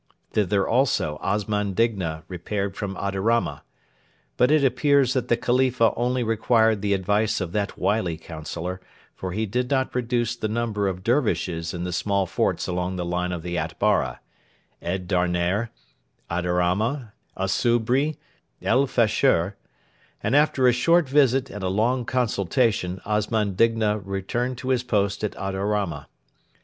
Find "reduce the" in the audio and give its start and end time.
9.93-10.47